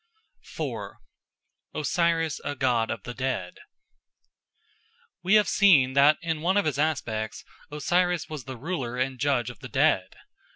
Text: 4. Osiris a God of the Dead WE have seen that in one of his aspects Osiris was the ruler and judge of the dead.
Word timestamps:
4. 0.55 0.97
Osiris 1.75 2.41
a 2.43 2.55
God 2.55 2.89
of 2.89 3.03
the 3.03 3.13
Dead 3.13 3.59
WE 5.21 5.35
have 5.35 5.47
seen 5.47 5.93
that 5.93 6.17
in 6.23 6.41
one 6.41 6.57
of 6.57 6.65
his 6.65 6.79
aspects 6.79 7.45
Osiris 7.69 8.27
was 8.27 8.45
the 8.45 8.57
ruler 8.57 8.97
and 8.97 9.19
judge 9.19 9.51
of 9.51 9.59
the 9.59 9.69
dead. 9.69 10.15